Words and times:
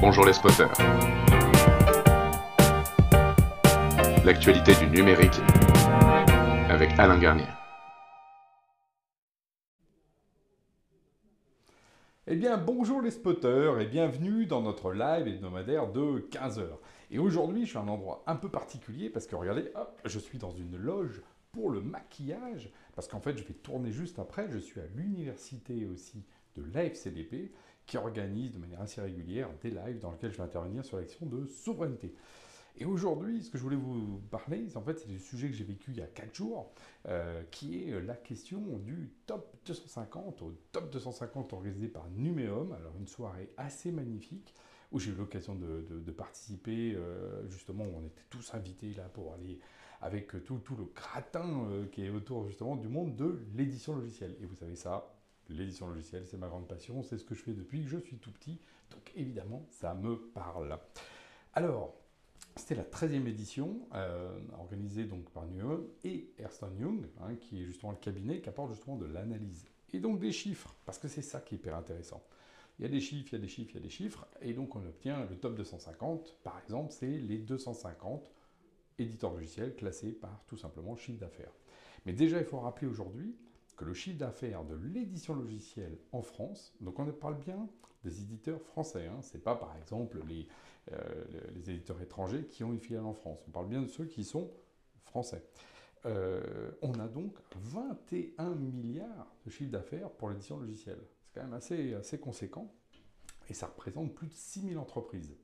Bonjour 0.00 0.24
les 0.24 0.32
spotters. 0.32 0.72
L'actualité 4.24 4.74
du 4.74 4.86
numérique 4.86 5.38
avec 6.70 6.90
Alain 6.98 7.18
Garnier. 7.18 7.44
Eh 12.26 12.34
bien, 12.34 12.56
bonjour 12.56 13.02
les 13.02 13.10
spotters 13.10 13.78
et 13.80 13.86
bienvenue 13.86 14.46
dans 14.46 14.62
notre 14.62 14.92
live 14.92 15.28
hebdomadaire 15.28 15.92
de 15.92 16.26
15h. 16.30 16.66
Et 17.10 17.18
aujourd'hui, 17.18 17.64
je 17.64 17.70
suis 17.70 17.78
à 17.78 17.82
un 17.82 17.88
endroit 17.88 18.24
un 18.26 18.36
peu 18.36 18.48
particulier 18.48 19.10
parce 19.10 19.26
que 19.26 19.36
regardez, 19.36 19.70
je 20.06 20.18
suis 20.18 20.38
dans 20.38 20.52
une 20.52 20.76
loge 20.76 21.22
pour 21.56 21.70
le 21.70 21.80
maquillage 21.80 22.70
parce 22.94 23.08
qu'en 23.08 23.20
fait, 23.20 23.38
je 23.38 23.44
vais 23.44 23.54
tourner 23.54 23.90
juste 23.90 24.18
après. 24.18 24.50
Je 24.50 24.58
suis 24.58 24.78
à 24.78 24.86
l'université 24.94 25.86
aussi 25.86 26.22
de 26.54 26.62
l'AFCDP 26.74 27.50
qui 27.86 27.96
organise 27.96 28.52
de 28.52 28.58
manière 28.58 28.82
assez 28.82 29.00
régulière 29.00 29.48
des 29.62 29.70
lives 29.70 30.00
dans 30.00 30.12
lesquels 30.12 30.32
je 30.32 30.36
vais 30.36 30.42
intervenir 30.42 30.84
sur 30.84 30.98
l'action 30.98 31.24
de 31.24 31.46
souveraineté. 31.46 32.14
Et 32.78 32.84
aujourd'hui, 32.84 33.42
ce 33.42 33.48
que 33.48 33.56
je 33.56 33.62
voulais 33.62 33.76
vous 33.76 34.20
parler, 34.30 34.66
en 34.76 34.82
fait, 34.82 34.98
c'est 34.98 35.08
du 35.08 35.18
sujet 35.18 35.48
que 35.48 35.54
j'ai 35.54 35.64
vécu 35.64 35.92
il 35.92 35.96
y 35.96 36.02
a 36.02 36.06
4 36.06 36.34
jours, 36.34 36.74
euh, 37.08 37.42
qui 37.50 37.84
est 37.84 38.02
la 38.02 38.14
question 38.14 38.60
du 38.60 39.12
top 39.26 39.56
250, 39.64 40.42
au 40.42 40.52
top 40.72 40.92
250 40.92 41.54
organisé 41.54 41.88
par 41.88 42.06
Numéum. 42.10 42.72
Alors, 42.72 42.92
une 42.98 43.06
soirée 43.06 43.48
assez 43.56 43.90
magnifique 43.92 44.52
où 44.92 44.98
j'ai 44.98 45.12
eu 45.12 45.14
l'occasion 45.14 45.54
de, 45.54 46.10
participer, 46.12 46.94
euh, 46.94 47.48
justement, 47.48 47.84
on 47.96 48.04
était 48.04 48.24
tous 48.28 48.52
invités 48.52 48.92
là 48.92 49.04
pour 49.04 49.32
aller 49.32 49.58
avec 50.00 50.44
tout, 50.44 50.58
tout 50.58 50.76
le 50.76 50.84
gratin 50.94 51.66
euh, 51.70 51.86
qui 51.86 52.04
est 52.04 52.10
autour 52.10 52.46
justement 52.46 52.76
du 52.76 52.88
monde 52.88 53.16
de 53.16 53.40
l'édition 53.54 53.96
logicielle. 53.96 54.36
Et 54.40 54.46
vous 54.46 54.56
savez 54.56 54.76
ça, 54.76 55.16
l'édition 55.48 55.88
logicielle, 55.88 56.26
c'est 56.26 56.36
ma 56.36 56.48
grande 56.48 56.68
passion, 56.68 57.02
c'est 57.02 57.18
ce 57.18 57.24
que 57.24 57.34
je 57.34 57.42
fais 57.42 57.52
depuis 57.52 57.82
que 57.82 57.88
je 57.88 57.98
suis 57.98 58.18
tout 58.18 58.30
petit, 58.32 58.58
donc 58.90 59.12
évidemment, 59.14 59.66
ça 59.70 59.94
me 59.94 60.16
parle. 60.16 60.78
Alors, 61.54 61.94
c'était 62.56 62.74
la 62.74 62.84
13e 62.84 63.26
édition, 63.26 63.80
euh, 63.94 64.38
organisée 64.58 65.04
donc 65.04 65.28
par 65.30 65.46
Nuon 65.46 65.86
et 66.04 66.30
Ernst 66.38 66.64
Young, 66.78 67.06
hein, 67.20 67.34
qui 67.36 67.62
est 67.62 67.64
justement 67.66 67.92
le 67.92 67.98
cabinet 67.98 68.40
qui 68.40 68.48
apporte 68.48 68.72
justement 68.72 68.96
de 68.96 69.06
l'analyse. 69.06 69.66
Et 69.92 70.00
donc 70.00 70.18
des 70.18 70.32
chiffres, 70.32 70.74
parce 70.84 70.98
que 70.98 71.08
c'est 71.08 71.22
ça 71.22 71.40
qui 71.40 71.54
est 71.54 71.58
hyper 71.58 71.76
intéressant. 71.76 72.22
Il 72.78 72.82
y 72.82 72.84
a 72.86 72.88
des 72.88 73.00
chiffres, 73.00 73.28
il 73.32 73.36
y 73.36 73.38
a 73.38 73.40
des 73.40 73.48
chiffres, 73.48 73.70
il 73.72 73.76
y 73.76 73.78
a 73.78 73.82
des 73.82 73.90
chiffres, 73.90 74.26
et 74.40 74.52
donc 74.52 74.74
on 74.74 74.84
obtient 74.84 75.24
le 75.24 75.36
top 75.36 75.54
250, 75.54 76.38
par 76.42 76.58
exemple, 76.60 76.92
c'est 76.92 77.06
les 77.06 77.38
250 77.38 78.30
éditeurs 78.98 79.32
logiciels 79.32 79.74
classés 79.74 80.12
par 80.12 80.44
tout 80.46 80.56
simplement 80.56 80.96
chiffre 80.96 81.18
d'affaires. 81.18 81.52
Mais 82.04 82.12
déjà, 82.12 82.38
il 82.38 82.44
faut 82.44 82.60
rappeler 82.60 82.86
aujourd'hui 82.86 83.36
que 83.76 83.84
le 83.84 83.94
chiffre 83.94 84.18
d'affaires 84.18 84.64
de 84.64 84.74
l'édition 84.74 85.34
logicielle 85.34 85.98
en 86.12 86.22
France, 86.22 86.74
donc 86.80 86.98
on 86.98 87.06
parle 87.12 87.38
bien 87.38 87.68
des 88.04 88.20
éditeurs 88.22 88.62
français, 88.62 89.06
hein, 89.06 89.18
c'est 89.20 89.42
pas 89.42 89.56
par 89.56 89.76
exemple 89.76 90.20
les, 90.28 90.46
euh, 90.92 91.24
les 91.54 91.70
éditeurs 91.70 92.00
étrangers 92.00 92.46
qui 92.46 92.64
ont 92.64 92.72
une 92.72 92.80
filiale 92.80 93.04
en 93.04 93.12
France. 93.12 93.40
On 93.48 93.50
parle 93.50 93.68
bien 93.68 93.82
de 93.82 93.88
ceux 93.88 94.06
qui 94.06 94.24
sont 94.24 94.50
français. 95.02 95.44
Euh, 96.04 96.70
on 96.82 96.94
a 97.00 97.08
donc 97.08 97.36
21 97.56 98.54
milliards 98.54 99.34
de 99.44 99.50
chiffre 99.50 99.70
d'affaires 99.70 100.10
pour 100.10 100.30
l'édition 100.30 100.58
logicielle. 100.58 101.00
C'est 101.24 101.34
quand 101.34 101.42
même 101.42 101.54
assez, 101.54 101.94
assez 101.94 102.18
conséquent. 102.18 102.72
Et 103.48 103.54
ça 103.54 103.66
représente 103.66 104.14
plus 104.14 104.28
de 104.28 104.32
6000 104.34 104.78
entreprises. 104.78 105.36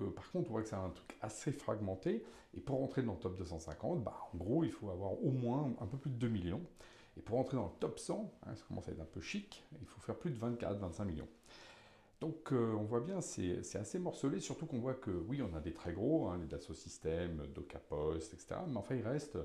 Donc, 0.00 0.14
par 0.14 0.30
contre, 0.30 0.50
on 0.50 0.52
voit 0.52 0.62
que 0.62 0.68
c'est 0.68 0.74
un 0.76 0.90
truc 0.90 1.16
assez 1.20 1.52
fragmenté. 1.52 2.24
Et 2.56 2.60
pour 2.60 2.78
rentrer 2.78 3.02
dans 3.02 3.14
le 3.14 3.18
top 3.18 3.36
250, 3.36 4.04
bah, 4.04 4.16
en 4.32 4.36
gros, 4.36 4.64
il 4.64 4.70
faut 4.70 4.90
avoir 4.90 5.12
au 5.12 5.30
moins 5.30 5.72
un 5.80 5.86
peu 5.86 5.96
plus 5.96 6.10
de 6.10 6.16
2 6.16 6.28
millions. 6.28 6.62
Et 7.16 7.20
pour 7.20 7.36
rentrer 7.36 7.56
dans 7.56 7.66
le 7.66 7.80
top 7.80 7.98
100, 7.98 8.32
hein, 8.46 8.54
ça 8.54 8.64
commence 8.66 8.88
à 8.88 8.92
être 8.92 9.00
un 9.00 9.06
peu 9.06 9.20
chic, 9.20 9.64
il 9.80 9.86
faut 9.86 10.00
faire 10.00 10.16
plus 10.16 10.30
de 10.30 10.38
24-25 10.38 11.04
millions. 11.04 11.28
Donc 12.24 12.52
euh, 12.52 12.72
on 12.72 12.84
voit 12.84 13.00
bien, 13.00 13.20
c'est 13.20 13.76
assez 13.76 13.98
morcelé, 13.98 14.40
surtout 14.40 14.64
qu'on 14.64 14.78
voit 14.78 14.94
que 14.94 15.10
oui, 15.10 15.42
on 15.42 15.54
a 15.54 15.60
des 15.60 15.74
très 15.74 15.92
gros, 15.92 16.28
hein, 16.28 16.38
les 16.40 16.46
Dassault 16.46 16.72
Systèmes, 16.72 17.42
DocaPost, 17.54 18.32
etc. 18.32 18.62
Mais 18.66 18.78
enfin, 18.78 18.94
il 18.94 19.02
reste, 19.02 19.36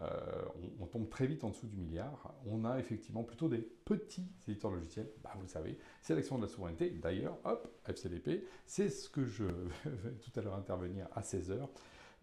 euh, 0.00 0.42
on, 0.80 0.86
tombe 0.86 1.10
très 1.10 1.26
vite 1.26 1.44
en 1.44 1.50
dessous 1.50 1.66
du 1.66 1.76
milliard. 1.76 2.34
On 2.46 2.64
a 2.64 2.78
effectivement 2.78 3.22
plutôt 3.22 3.50
des 3.50 3.58
petits 3.58 4.26
éditeurs 4.48 4.70
logiciels. 4.70 5.10
Bah, 5.22 5.32
vous 5.34 5.42
le 5.42 5.46
savez, 5.46 5.76
sélection 6.00 6.38
de 6.38 6.44
la 6.44 6.48
souveraineté. 6.48 6.88
D'ailleurs, 6.88 7.36
hop, 7.44 7.68
FCDP, 7.86 8.46
c'est 8.64 8.88
ce 8.88 9.10
que 9.10 9.26
je 9.26 9.44
vais 9.84 10.12
tout 10.22 10.32
à 10.34 10.40
l'heure 10.40 10.54
intervenir 10.54 11.08
à 11.14 11.20
16h. 11.20 11.68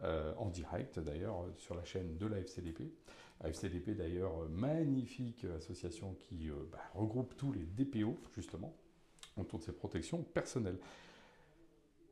Euh, 0.02 0.34
en 0.38 0.50
direct 0.50 0.98
d'ailleurs 0.98 1.46
sur 1.58 1.75
la 1.75 1.84
chaîne 1.84 2.18
de 2.18 2.25
la 2.25 2.40
FCDP. 2.40 2.92
La 3.44 3.50
FCDP 3.50 3.92
d'ailleurs, 3.92 4.50
magnifique 4.50 5.46
association 5.56 6.16
qui 6.16 6.50
bah, 6.72 6.80
regroupe 6.96 7.36
tous 7.38 7.52
les 7.52 7.66
DPO 7.66 8.18
justement, 8.34 8.74
autour 9.38 9.60
de 9.60 9.64
ces 9.64 9.72
protections 9.72 10.24
personnelles. 10.24 10.80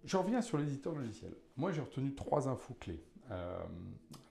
Je 0.03 0.15
reviens 0.17 0.41
sur 0.41 0.57
l'éditeur 0.57 0.95
logiciel. 0.95 1.33
Moi, 1.57 1.71
j'ai 1.71 1.81
retenu 1.81 2.13
trois 2.13 2.47
infos 2.47 2.75
clés. 2.75 3.03
Euh, 3.31 3.59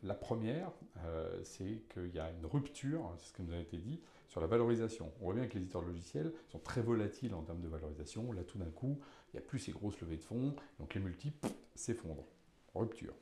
la 0.02 0.14
première, 0.14 0.70
euh, 1.04 1.40
c'est 1.44 1.82
qu'il 1.92 2.14
y 2.14 2.18
a 2.18 2.30
une 2.30 2.46
rupture, 2.46 3.12
c'est 3.18 3.28
ce 3.28 3.32
qui 3.34 3.42
nous 3.42 3.52
a 3.52 3.58
été 3.58 3.76
dit, 3.76 4.00
sur 4.28 4.40
la 4.40 4.46
valorisation. 4.46 5.12
On 5.20 5.26
voit 5.26 5.34
bien 5.34 5.46
que 5.46 5.54
les 5.54 5.60
éditeurs 5.60 5.82
logiciels 5.82 6.32
sont 6.48 6.58
très 6.58 6.80
volatiles 6.80 7.34
en 7.34 7.42
termes 7.42 7.60
de 7.60 7.68
valorisation. 7.68 8.32
Là, 8.32 8.42
tout 8.42 8.58
d'un 8.58 8.70
coup, 8.70 8.98
il 9.32 9.36
n'y 9.36 9.44
a 9.44 9.46
plus 9.46 9.58
ces 9.58 9.72
grosses 9.72 10.00
levées 10.00 10.16
de 10.16 10.22
fonds, 10.22 10.54
donc 10.78 10.94
les 10.94 11.00
multiples 11.00 11.48
s'effondrent. 11.74 12.26
Rupture. 12.74 13.14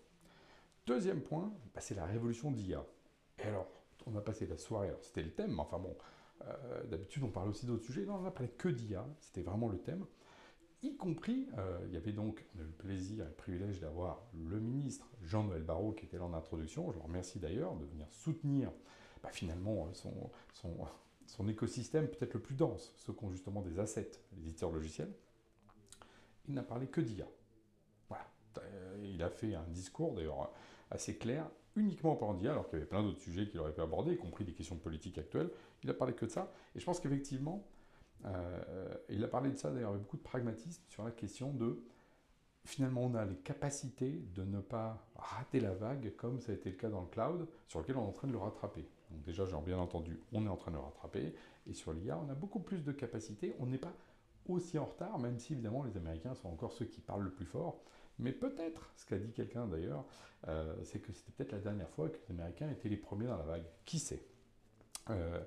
Deuxième 0.86 1.22
point, 1.22 1.52
bah, 1.74 1.80
c'est 1.80 1.94
la 1.94 2.04
révolution 2.04 2.50
d'IA. 2.50 2.84
Et 3.38 3.42
alors, 3.42 3.66
on 4.06 4.16
a 4.16 4.20
passé 4.20 4.46
la 4.46 4.58
soirée, 4.58 4.92
c'était 5.00 5.22
le 5.22 5.30
thème, 5.30 5.52
mais 5.52 5.60
enfin 5.60 5.78
bon, 5.78 5.96
euh, 6.42 6.84
d'habitude, 6.84 7.22
on 7.22 7.30
parle 7.30 7.48
aussi 7.48 7.66
d'autres 7.66 7.84
sujets. 7.84 8.04
Non, 8.04 8.16
on 8.16 8.22
n'a 8.22 8.30
parlé 8.30 8.48
que 8.48 8.68
d'IA, 8.68 9.06
c'était 9.20 9.42
vraiment 9.42 9.68
le 9.68 9.78
thème. 9.78 10.04
Y 10.82 10.96
compris, 10.96 11.48
euh, 11.56 11.78
il 11.86 11.94
y 11.94 11.96
avait 11.96 12.12
donc 12.12 12.44
le 12.56 12.66
plaisir 12.66 13.24
et 13.24 13.28
le 13.28 13.34
privilège 13.34 13.80
d'avoir 13.80 14.22
le 14.34 14.60
ministre 14.60 15.08
Jean-Noël 15.22 15.62
Barrot 15.62 15.92
qui 15.92 16.04
était 16.04 16.18
là 16.18 16.24
en 16.24 16.34
introduction. 16.34 16.90
Je 16.92 16.98
le 16.98 17.02
remercie 17.02 17.38
d'ailleurs 17.38 17.74
de 17.76 17.86
venir 17.86 18.06
soutenir 18.10 18.70
bah, 19.22 19.30
finalement 19.32 19.88
son, 19.94 20.30
son, 20.52 20.76
son 21.26 21.48
écosystème 21.48 22.08
peut-être 22.08 22.34
le 22.34 22.40
plus 22.40 22.54
dense, 22.54 22.92
ceux 22.98 23.14
qui 23.14 23.24
ont 23.24 23.30
justement 23.30 23.62
des 23.62 23.78
assets, 23.78 24.10
les 24.36 24.42
éditeurs 24.42 24.72
logiciels. 24.72 25.12
Il 26.48 26.54
n'a 26.54 26.62
parlé 26.62 26.86
que 26.86 27.00
d'IA. 27.00 27.26
Voilà. 28.10 28.26
Euh, 28.58 28.96
il 29.02 29.22
a 29.22 29.30
fait 29.30 29.54
un 29.54 29.64
discours 29.68 30.14
d'ailleurs 30.14 30.52
assez 30.90 31.16
clair 31.16 31.48
uniquement 31.76 32.12
en 32.12 32.16
parlant 32.16 32.34
d'IA, 32.34 32.52
alors 32.52 32.68
qu'il 32.68 32.78
y 32.78 32.82
avait 32.82 32.88
plein 32.88 33.02
d'autres 33.02 33.20
sujets 33.20 33.48
qu'il 33.48 33.60
aurait 33.60 33.72
pu 33.72 33.80
aborder, 33.80 34.12
y 34.12 34.16
compris 34.16 34.44
des 34.44 34.52
questions 34.52 34.76
politiques 34.76 35.18
actuelles. 35.18 35.50
Il 35.82 35.90
a 35.90 35.94
parlé 35.94 36.14
que 36.14 36.24
de 36.24 36.30
ça. 36.30 36.52
Et 36.74 36.80
je 36.80 36.84
pense 36.84 37.00
qu'effectivement, 37.00 37.66
euh, 38.24 38.94
il 39.08 39.22
a 39.24 39.28
parlé 39.28 39.50
de 39.50 39.56
ça 39.56 39.70
d'ailleurs 39.70 39.90
avec 39.90 40.02
beaucoup 40.02 40.16
de 40.16 40.22
pragmatisme 40.22 40.82
sur 40.88 41.04
la 41.04 41.10
question 41.10 41.52
de 41.52 41.82
finalement 42.64 43.02
on 43.02 43.14
a 43.14 43.24
les 43.24 43.36
capacités 43.36 44.24
de 44.34 44.42
ne 44.42 44.60
pas 44.60 45.06
rater 45.16 45.60
la 45.60 45.72
vague 45.72 46.14
comme 46.16 46.40
ça 46.40 46.52
a 46.52 46.54
été 46.54 46.70
le 46.70 46.76
cas 46.76 46.88
dans 46.88 47.02
le 47.02 47.06
cloud, 47.08 47.46
sur 47.68 47.80
lequel 47.80 47.96
on 47.96 48.04
est 48.04 48.08
en 48.08 48.12
train 48.12 48.28
de 48.28 48.32
le 48.32 48.38
rattraper. 48.38 48.86
Donc 49.10 49.22
déjà, 49.22 49.44
bien 49.64 49.78
entendu, 49.78 50.18
on 50.32 50.44
est 50.46 50.48
en 50.48 50.56
train 50.56 50.70
de 50.70 50.76
le 50.76 50.82
rattraper. 50.82 51.34
Et 51.66 51.74
sur 51.74 51.92
l'IA, 51.92 52.18
on 52.18 52.30
a 52.30 52.34
beaucoup 52.34 52.60
plus 52.60 52.82
de 52.82 52.92
capacités. 52.92 53.54
On 53.58 53.66
n'est 53.66 53.78
pas 53.78 53.92
aussi 54.48 54.78
en 54.78 54.84
retard, 54.84 55.18
même 55.18 55.38
si 55.38 55.52
évidemment 55.52 55.82
les 55.82 55.96
Américains 55.96 56.34
sont 56.34 56.48
encore 56.48 56.72
ceux 56.72 56.84
qui 56.86 57.00
parlent 57.00 57.22
le 57.22 57.30
plus 57.30 57.46
fort. 57.46 57.80
Mais 58.18 58.32
peut-être, 58.32 58.92
ce 58.96 59.06
qu'a 59.06 59.18
dit 59.18 59.32
quelqu'un 59.32 59.66
d'ailleurs, 59.66 60.04
euh, 60.48 60.74
c'est 60.84 61.00
que 61.00 61.12
c'était 61.12 61.32
peut-être 61.32 61.52
la 61.52 61.58
dernière 61.58 61.88
fois 61.90 62.08
que 62.08 62.16
les 62.16 62.34
Américains 62.34 62.70
étaient 62.70 62.88
les 62.88 62.96
premiers 62.96 63.26
dans 63.26 63.36
la 63.36 63.44
vague. 63.44 63.64
Qui 63.84 63.98
sait? 63.98 64.22
Euh, 65.10 65.40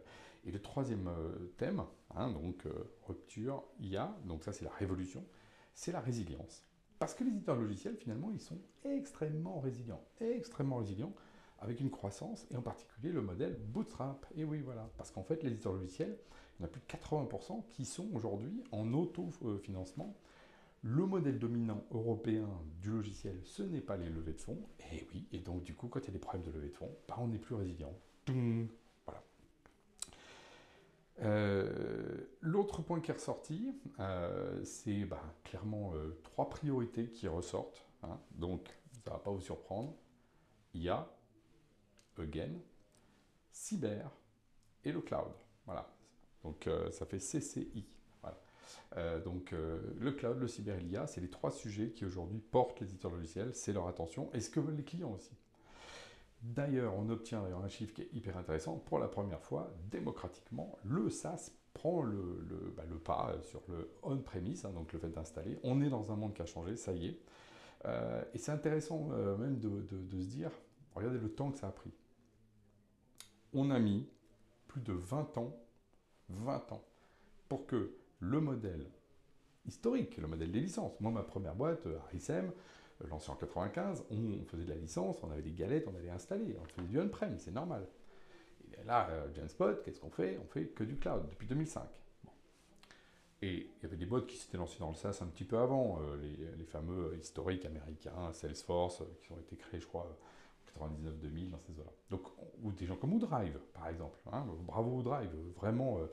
Et 0.45 0.51
le 0.51 0.61
troisième 0.61 1.07
euh, 1.07 1.53
thème, 1.57 1.83
hein, 2.15 2.31
donc 2.31 2.63
rupture, 3.05 3.63
IA, 3.79 4.15
donc 4.25 4.43
ça 4.43 4.53
c'est 4.53 4.65
la 4.65 4.71
révolution, 4.71 5.23
c'est 5.73 5.91
la 5.91 5.99
résilience. 5.99 6.63
Parce 6.99 7.13
que 7.13 7.23
les 7.23 7.29
éditeurs 7.29 7.55
logiciels, 7.55 7.95
finalement, 7.95 8.31
ils 8.31 8.41
sont 8.41 8.59
extrêmement 8.83 9.59
résilients, 9.59 10.03
extrêmement 10.19 10.77
résilients, 10.77 11.13
avec 11.59 11.79
une 11.79 11.89
croissance, 11.89 12.45
et 12.51 12.55
en 12.55 12.61
particulier 12.61 13.11
le 13.11 13.21
modèle 13.21 13.55
Bootstrap. 13.55 14.25
Et 14.35 14.43
oui, 14.43 14.61
voilà, 14.61 14.89
parce 14.97 15.11
qu'en 15.11 15.23
fait, 15.23 15.43
les 15.43 15.51
éditeurs 15.51 15.73
logiciels, 15.73 16.17
il 16.59 16.61
y 16.61 16.65
en 16.65 16.67
a 16.67 16.69
plus 16.69 16.81
de 16.81 16.85
80% 16.85 17.67
qui 17.69 17.85
sont 17.85 18.07
aujourd'hui 18.13 18.63
en 18.71 18.93
autofinancement 18.93 20.15
le 20.83 21.05
modèle 21.05 21.39
dominant 21.39 21.83
européen 21.91 22.47
du 22.81 22.91
logiciel, 22.91 23.39
ce 23.43 23.63
n'est 23.63 23.81
pas 23.81 23.97
les 23.97 24.09
levées 24.09 24.33
de 24.33 24.39
fonds. 24.39 24.59
Et 24.91 25.07
oui, 25.11 25.27
et 25.31 25.39
donc 25.39 25.63
du 25.63 25.73
coup, 25.73 25.87
quand 25.87 25.99
il 25.99 26.05
y 26.05 26.09
a 26.09 26.13
des 26.13 26.19
problèmes 26.19 26.45
de 26.45 26.51
levée 26.51 26.69
de 26.69 26.75
fonds, 26.75 26.95
bah, 27.07 27.15
on 27.19 27.31
est 27.33 27.39
plus 27.39 27.55
résilient. 27.55 27.93
Voilà. 29.05 29.23
Euh, 31.21 32.27
l'autre 32.41 32.81
point 32.81 32.99
qui 33.01 33.11
est 33.11 33.15
ressorti, 33.15 33.73
euh, 33.99 34.63
c'est 34.63 35.05
bah, 35.05 35.23
clairement 35.43 35.93
euh, 35.95 36.19
trois 36.23 36.49
priorités 36.49 37.09
qui 37.09 37.27
ressortent. 37.27 37.85
Hein. 38.03 38.19
donc, 38.35 38.67
ça 39.03 39.11
ne 39.11 39.17
va 39.17 39.23
pas 39.23 39.31
vous 39.31 39.41
surprendre. 39.41 39.95
IA, 40.73 41.09
again, 42.19 42.51
cyber 43.51 44.11
et 44.83 44.91
le 44.91 45.01
cloud. 45.01 45.31
Voilà. 45.65 45.89
Donc, 46.43 46.69
ça 46.91 47.05
fait 47.05 47.17
CCI. 47.17 47.85
Euh, 48.95 49.19
donc 49.19 49.53
euh, 49.53 49.79
le 49.99 50.11
cloud, 50.11 50.39
le 50.39 50.47
cyber 50.47 50.77
l'IA, 50.77 51.07
c'est 51.07 51.21
les 51.21 51.29
trois 51.29 51.51
sujets 51.51 51.89
qui 51.91 52.05
aujourd'hui 52.05 52.39
portent 52.39 52.79
les 52.79 52.87
éditeurs 52.87 53.11
logiciels, 53.11 53.53
c'est 53.53 53.73
leur 53.73 53.87
attention 53.87 54.29
et 54.33 54.39
ce 54.39 54.49
que 54.49 54.59
veulent 54.59 54.77
les 54.77 54.83
clients 54.83 55.13
aussi. 55.13 55.35
D'ailleurs, 56.41 56.93
on 56.95 57.09
obtient 57.09 57.43
un 57.43 57.67
chiffre 57.67 57.93
qui 57.93 58.03
est 58.03 58.13
hyper 58.13 58.37
intéressant. 58.37 58.77
Pour 58.77 58.99
la 58.99 59.07
première 59.07 59.41
fois, 59.41 59.73
démocratiquement, 59.89 60.77
le 60.83 61.09
SaaS 61.09 61.51
prend 61.73 62.03
le, 62.03 62.73
bah, 62.75 62.83
pas 63.03 63.35
sur 63.41 63.61
le 63.67 63.89
on-premise, 64.03 64.65
hein, 64.65 64.71
donc 64.71 64.93
le 64.93 64.99
fait 64.99 65.09
d'installer. 65.09 65.57
On 65.63 65.81
est 65.81 65.89
dans 65.89 66.11
un 66.11 66.15
monde 66.15 66.33
qui 66.33 66.41
a 66.43 66.45
changé, 66.45 66.75
ça 66.75 66.93
y 66.93 67.07
est. 67.07 67.19
Euh, 67.85 68.23
et 68.33 68.37
c'est 68.37 68.51
intéressant 68.51 69.07
même 69.39 69.59
de, 69.59 69.83
se 69.89 70.27
dire, 70.27 70.51
regardez 70.95 71.17
le 71.17 71.29
temps 71.29 71.51
que 71.51 71.57
ça 71.57 71.67
a 71.67 71.71
pris. 71.71 71.91
On 73.53 73.71
a 73.71 73.79
mis 73.79 74.07
plus 74.67 74.81
de 74.81 74.93
20 74.93 75.37
ans, 75.39 75.55
20 76.29 76.71
ans, 76.71 76.83
pour 77.49 77.65
que 77.65 77.96
le 78.19 78.39
modèle 78.39 78.85
historique, 79.65 80.17
le 80.17 80.27
modèle 80.27 80.51
des 80.51 80.59
licences, 80.59 80.99
moi 80.99 81.11
ma 81.11 81.23
première 81.23 81.55
boîte, 81.55 81.85
RSM, 82.11 82.51
euh, 83.01 83.07
lancée 83.07 83.29
en 83.29 83.35
95, 83.35 84.05
on 84.11 84.45
faisait 84.45 84.63
de 84.63 84.69
la 84.69 84.75
licence, 84.75 85.21
on 85.23 85.31
avait 85.31 85.41
des 85.41 85.51
galettes, 85.51 85.87
on 85.87 85.95
avait 85.95 86.09
installé, 86.09 86.55
on 86.59 86.65
faisait 86.65 86.87
du 86.87 86.99
on-prem, 86.99 87.37
c'est 87.37 87.51
normal. 87.51 87.87
Et 88.79 88.83
là, 88.85 89.09
Genspot, 89.33 89.83
qu'est-ce 89.83 89.99
qu'on 89.99 90.11
fait? 90.11 90.39
On 90.43 90.47
fait 90.47 90.65
que 90.67 90.83
du 90.83 90.97
cloud 90.97 91.27
depuis 91.29 91.47
2005. 91.47 91.83
Et 93.41 93.69
il 93.77 93.83
y 93.83 93.85
avait 93.85 93.97
des 93.97 94.05
boîtes 94.05 94.25
qui 94.25 94.35
s'étaient 94.35 94.57
lancées 94.57 94.79
dans 94.79 94.89
le 94.89 94.95
SaaS 94.95 95.19
un 95.21 95.27
petit 95.27 95.43
peu 95.43 95.57
avant, 95.59 95.99
euh, 96.01 96.17
les, 96.57 96.65
fameux 96.65 97.15
historiques 97.19 97.65
américains, 97.65 98.33
Salesforce, 98.33 99.01
euh, 99.01 99.05
qui 99.21 99.31
ont 99.31 99.39
été 99.39 99.55
créés, 99.55 99.79
je 99.79 99.85
crois, 99.85 100.07
en 100.81 100.87
99-2000, 100.87 101.51
dans 101.51 101.59
ces 101.59 101.73
eaux-là. 101.79 102.17
Ou 102.63 102.71
des 102.71 102.85
gens 102.87 102.95
comme 102.95 103.13
Woodrive, 103.13 103.59
par 103.73 103.89
exemple. 103.89 104.19
Hein, 104.31 104.45
bravo 104.65 104.89
Woodrive, 104.89 105.29
vraiment 105.55 105.99
euh, 105.99 106.07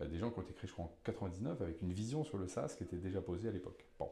des 0.00 0.18
gens 0.18 0.30
qui 0.30 0.38
ont 0.38 0.42
créés, 0.42 0.68
je 0.68 0.72
crois, 0.72 0.86
en 0.86 0.96
99, 1.04 1.60
avec 1.60 1.82
une 1.82 1.92
vision 1.92 2.24
sur 2.24 2.38
le 2.38 2.48
SaaS 2.48 2.74
qui 2.76 2.84
était 2.84 2.96
déjà 2.96 3.20
posée 3.20 3.48
à 3.48 3.52
l'époque. 3.52 3.86
Bon. 3.98 4.10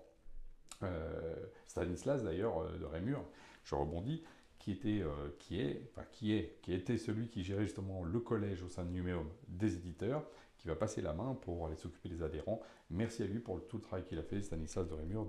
Stanislas, 1.66 2.24
d'ailleurs, 2.24 2.70
de 2.78 2.84
Rémur, 2.84 3.24
je 3.64 3.74
rebondis, 3.74 4.24
qui 4.58 4.72
était, 4.72 5.02
qui 5.38 5.60
est, 5.60 5.92
qui 6.12 6.32
est, 6.34 6.58
qui 6.62 6.72
était 6.72 6.98
celui 6.98 7.28
qui 7.28 7.42
gérait 7.42 7.64
justement 7.64 8.02
le 8.04 8.20
collège 8.20 8.62
au 8.62 8.68
sein 8.68 8.84
de 8.84 8.90
Numéum 8.90 9.28
des 9.48 9.76
éditeurs, 9.76 10.24
qui 10.62 10.68
va 10.68 10.76
passer 10.76 11.02
la 11.02 11.12
main 11.12 11.34
pour 11.34 11.66
aller 11.66 11.76
s'occuper 11.76 12.08
des 12.08 12.22
adhérents. 12.22 12.60
Merci 12.88 13.24
à 13.24 13.26
lui 13.26 13.40
pour 13.40 13.66
tout 13.66 13.78
le 13.78 13.82
travail 13.82 14.04
qu'il 14.04 14.18
a 14.20 14.22
fait, 14.22 14.40
Stanislas 14.42 14.88
de 14.88 14.94
Rémur, 14.94 15.26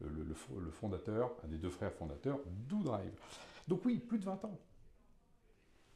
le, 0.00 0.70
fondateur, 0.70 1.34
un 1.42 1.48
des 1.48 1.56
deux 1.56 1.70
frères 1.70 1.94
fondateurs 1.94 2.40
d'Oudrive. 2.68 3.18
Donc 3.66 3.86
oui, 3.86 3.98
plus 3.98 4.18
de 4.18 4.24
20 4.24 4.44
ans. 4.44 4.60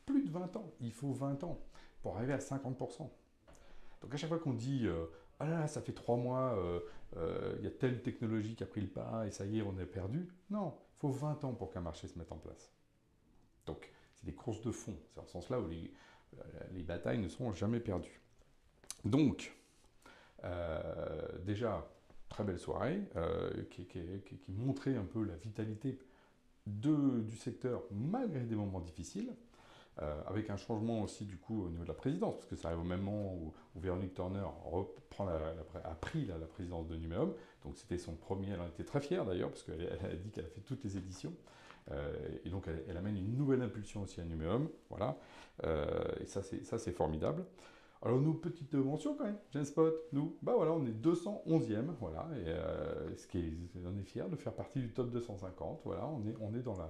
Plus 0.07 0.23
de 0.23 0.31
20 0.31 0.57
ans. 0.57 0.73
Il 0.81 0.93
faut 0.93 1.13
20 1.13 1.45
ans 1.45 1.61
pour 2.03 2.17
arriver 2.17 2.33
à 2.33 2.39
50%. 2.39 3.11
Donc 4.01 4.15
à 4.15 4.17
chaque 4.17 4.29
fois 4.29 4.39
qu'on 4.39 4.55
dit 4.55 4.87
euh, 4.87 5.07
ah 5.39 5.47
là, 5.47 5.61
là 5.61 5.69
ça 5.69 5.81
fait 5.81 5.93
3 5.93 6.17
mois, 6.17 6.55
euh, 6.57 6.81
euh, 7.17 7.55
il 7.59 7.65
y 7.65 7.67
a 7.67 7.71
telle 7.71 8.03
technologie 8.03 8.55
qui 8.55 8.63
a 8.63 8.67
pris 8.67 8.81
le 8.81 8.89
pas 8.89 9.27
et 9.27 9.31
ça 9.31 9.45
y 9.45 9.59
est, 9.59 9.63
on 9.63 9.79
est 9.79 9.87
perdu. 9.87 10.29
Non, 10.51 10.75
il 10.97 10.99
faut 10.99 11.11
20 11.11 11.45
ans 11.45 11.53
pour 11.53 11.71
qu'un 11.71 11.81
marché 11.81 12.09
se 12.09 12.19
mette 12.19 12.33
en 12.33 12.39
place. 12.39 12.73
Donc 13.67 13.91
c'est 14.15 14.27
des 14.27 14.35
courses 14.35 14.63
de 14.63 14.71
fond. 14.71 14.97
C'est 15.13 15.21
en 15.21 15.27
ce 15.27 15.33
sens-là 15.33 15.61
où 15.61 15.69
les, 15.69 15.93
les 16.73 16.83
batailles 16.83 17.19
ne 17.19 17.29
seront 17.29 17.53
jamais 17.53 17.81
perdues. 17.81 18.21
Donc, 19.05 19.57
déjà, 21.45 21.89
très 22.31 22.45
belle 22.45 22.59
soirée, 22.59 23.03
euh, 23.17 23.51
qui, 23.71 23.87
montrait 24.49 24.97
un 24.97 25.05
peu 25.05 25.23
la 25.25 25.37
vitalité 25.37 25.99
du 26.67 27.37
secteur 27.37 27.83
malgré 27.91 28.45
des 28.45 28.55
moments 28.55 28.81
difficiles, 28.81 29.35
euh, 30.03 30.21
avec 30.27 30.51
un 30.51 30.57
changement 30.57 31.03
aussi 31.03 31.25
du 31.25 31.37
coup 31.37 31.65
au 31.65 31.69
niveau 31.69 31.83
de 31.83 31.89
la 31.89 31.95
présidence, 31.95 32.35
parce 32.37 32.47
que 32.47 32.57
ça 32.57 32.69
arrive 32.69 32.81
au 32.81 32.85
même 32.85 33.03
moment 33.03 33.35
où, 33.35 33.53
Véronique 33.77 34.15
Turner 34.15 34.45
reprend 34.65 35.29
a 35.29 35.95
pris 35.95 36.27
la, 36.27 36.35
présidence 36.47 36.89
de 36.89 36.97
Numéum, 36.97 37.33
donc 37.65 37.77
c'était 37.77 37.99
son 37.99 38.15
premier, 38.15 38.49
elle 38.51 38.61
en 38.61 38.67
était 38.67 38.85
très 38.85 39.01
fière 39.01 39.25
d'ailleurs, 39.25 39.51
parce 39.51 39.63
qu'elle 39.63 39.87
a 39.87 40.17
dit 40.17 40.31
qu'elle 40.31 40.45
a 40.45 40.49
fait 40.49 40.61
toutes 40.61 40.83
les 40.85 40.97
éditions, 40.97 41.33
et 42.45 42.51
donc 42.51 42.69
elle, 42.89 42.97
amène 42.97 43.17
une 43.17 43.37
nouvelle 43.37 43.63
impulsion 43.63 44.03
aussi 44.03 44.21
à 44.21 44.25
Numéum, 44.25 44.69
voilà, 44.89 45.17
et 46.21 46.27
ça 46.27 46.43
c'est 46.43 46.93
formidable. 46.93 47.45
Alors 48.03 48.19
nous, 48.19 48.33
petite 48.33 48.73
mention 48.73 49.15
quand 49.15 49.25
même, 49.25 49.37
Genspot, 49.53 49.93
nous, 50.13 50.35
bah 50.41 50.55
voilà, 50.57 50.73
on 50.73 50.87
est 50.87 51.07
211e, 51.07 51.85
voilà, 52.01 52.27
et 52.35 52.49
euh, 52.49 53.15
ce 53.15 53.27
qui 53.27 53.39
est, 53.39 53.53
on 53.85 53.99
est 53.99 54.05
fiers 54.05 54.25
de 54.31 54.37
faire 54.37 54.55
partie 54.55 54.79
du 54.79 54.91
top 54.91 55.11
250, 55.11 55.83
voilà, 55.85 56.07
on 56.07 56.27
est, 56.27 56.35
on 56.41 56.55
est 56.55 56.63
dans 56.63 56.79
la, 56.79 56.89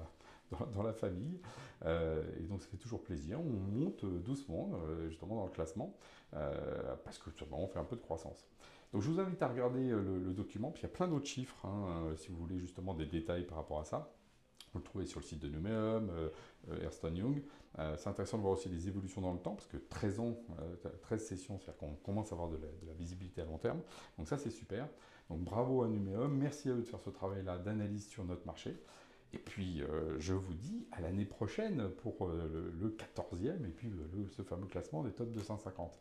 dans, 0.75 0.83
la 0.83 0.93
famille, 0.93 1.41
euh, 1.85 2.23
et 2.39 2.43
donc 2.43 2.63
ça 2.63 2.69
fait 2.69 2.77
toujours 2.77 3.03
plaisir, 3.03 3.41
on 3.41 3.45
monte 3.45 4.05
doucement, 4.05 4.73
euh, 4.75 5.09
justement, 5.09 5.37
dans 5.37 5.45
le 5.45 5.51
classement, 5.53 5.97
parce 6.33 7.19
que 7.19 7.31
sûrement 7.31 7.63
on 7.63 7.67
fait 7.67 7.79
un 7.79 7.85
peu 7.85 7.97
de 7.97 8.03
croissance. 8.03 8.49
Donc 8.93 9.03
je 9.03 9.11
vous 9.11 9.21
invite 9.21 9.43
à 9.43 9.49
regarder 9.49 9.91
le, 9.91 10.33
document, 10.33 10.71
puis 10.71 10.83
il 10.83 10.87
y 10.87 10.91
a 10.91 10.93
plein 10.93 11.09
d'autres 11.09 11.27
chiffres, 11.27 11.65
hein, 11.65 12.13
si 12.17 12.29
vous 12.29 12.37
voulez 12.37 12.59
justement 12.59 12.95
des 12.95 13.07
détails 13.07 13.45
par 13.45 13.59
rapport 13.59 13.81
à 13.81 13.85
ça. 13.85 14.13
Vous 14.73 14.79
le 14.79 14.85
trouvez 14.85 15.07
sur 15.07 15.21
le 15.21 15.25
site 15.25 15.41
de 15.41 15.49
Numéum, 15.49 16.11
euh, 16.11 16.29
euh 16.71 17.11
Young. 17.11 17.43
Euh, 17.79 17.97
c'est 17.97 18.09
intéressant 18.09 18.37
de 18.37 18.43
voir 18.43 18.55
aussi 18.55 18.69
les 18.69 18.87
évolutions 18.87 19.21
dans 19.21 19.33
le 19.33 19.39
temps, 19.39 19.55
parce 19.55 19.67
que 19.67 19.77
13 19.77 20.21
ans, 20.21 20.37
13 21.03 21.21
euh, 21.21 21.25
sessions, 21.25 21.59
c'est-à-dire 21.59 21.79
qu'on 21.79 21.95
commence 21.97 22.31
à 22.31 22.35
avoir 22.35 22.49
de 22.49 22.59
la, 22.87 22.93
visibilité 22.95 23.41
à 23.41 23.45
long 23.45 23.59
terme. 23.59 23.81
Donc 24.17 24.29
ça, 24.29 24.39
c'est 24.39 24.51
super. 24.51 24.89
Donc 25.29 25.41
bravo 25.41 25.83
à 25.83 25.89
Numéum, 25.89 26.37
merci 26.37 26.69
à 26.69 26.73
eux 26.73 26.83
de 26.83 26.87
faire 26.87 27.01
ce 27.01 27.11
travail-là 27.11 27.59
d'analyse 27.59 28.07
sur 28.07 28.25
notre 28.25 28.47
marché. 28.47 28.77
Et 29.33 29.39
puis, 29.39 29.83
je 30.19 30.35
vous 30.35 30.55
dis 30.55 30.87
à 30.91 31.01
l'année 31.01 31.25
prochaine 31.25 31.89
pour 32.03 32.27
le, 32.27 32.97
14e, 32.99 33.65
et 33.65 33.71
puis 33.71 33.93
ce 34.37 34.43
fameux 34.43 34.67
classement 34.67 35.05
des 35.05 35.13
top 35.13 35.31
250. 35.31 35.97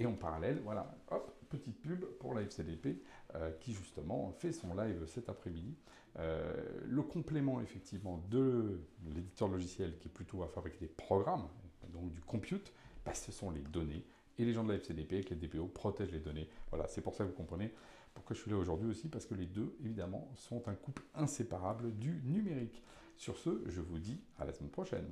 Et 0.00 0.06
en 0.06 0.14
parallèle, 0.14 0.60
voilà, 0.64 0.94
hop, 1.10 1.32
petite 1.48 1.80
pub 1.80 2.04
pour 2.18 2.34
la 2.34 2.42
FCDP 2.42 3.02
euh, 3.34 3.50
qui 3.60 3.72
justement 3.72 4.32
fait 4.38 4.52
son 4.52 4.74
live 4.74 5.06
cet 5.06 5.28
après-midi. 5.28 5.76
Euh, 6.18 6.52
le 6.84 7.02
complément 7.02 7.60
effectivement 7.60 8.22
de 8.30 8.80
l'éditeur 9.14 9.48
logiciel 9.48 9.96
qui 9.98 10.08
est 10.08 10.10
plutôt 10.10 10.42
à 10.42 10.48
fabriquer 10.48 10.78
des 10.80 10.88
programmes, 10.88 11.46
donc 11.92 12.12
du 12.12 12.20
compute, 12.22 12.72
bah, 13.04 13.14
ce 13.14 13.32
sont 13.32 13.50
les 13.50 13.60
données. 13.60 14.04
Et 14.38 14.44
les 14.44 14.52
gens 14.52 14.64
de 14.64 14.70
la 14.70 14.76
FCDP 14.76 15.12
avec 15.14 15.30
les 15.30 15.36
DPO 15.36 15.66
protègent 15.66 16.12
les 16.12 16.20
données. 16.20 16.48
Voilà, 16.70 16.88
c'est 16.88 17.00
pour 17.00 17.14
ça 17.14 17.24
que 17.24 17.30
vous 17.30 17.36
comprenez 17.36 17.72
pourquoi 18.14 18.36
je 18.36 18.42
suis 18.42 18.50
là 18.50 18.56
aujourd'hui 18.56 18.90
aussi, 18.90 19.08
parce 19.08 19.26
que 19.26 19.34
les 19.34 19.46
deux, 19.46 19.74
évidemment, 19.84 20.30
sont 20.34 20.68
un 20.68 20.74
couple 20.74 21.02
inséparable 21.14 21.96
du 21.96 22.20
numérique. 22.24 22.82
Sur 23.16 23.38
ce, 23.38 23.62
je 23.66 23.80
vous 23.80 23.98
dis 23.98 24.20
à 24.38 24.44
la 24.44 24.52
semaine 24.52 24.70
prochaine. 24.70 25.10